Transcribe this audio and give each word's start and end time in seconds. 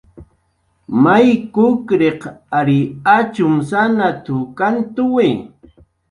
"May 1.03 1.27
kukriq 1.53 2.21
ary 2.57 2.79
achumsanat"" 3.17 4.25
kantuwi" 4.57 5.29